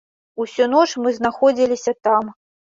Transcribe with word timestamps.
Усю 0.45 0.67
ноч 0.71 0.87
мы 1.05 1.13
знаходзіліся 1.19 1.97
там. 2.11 2.37